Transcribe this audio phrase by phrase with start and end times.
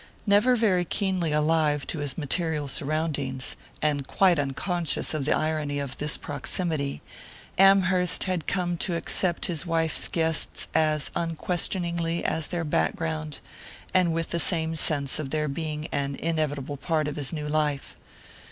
[0.25, 5.97] Never very keenly alive to his material surroundings, and quite unconscious of the irony of
[5.97, 7.03] this proximity,
[7.59, 13.37] Amherst had come to accept his wife's guests as unquestioningly as their background,
[13.93, 17.95] and with the same sense of their being an inevitable part of his new life.